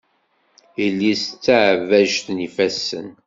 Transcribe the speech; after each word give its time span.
Yelli-s 0.81 1.23
d 1.31 1.37
taɛebbajt 1.43 2.25
n 2.31 2.37
yifassen. 2.43 3.07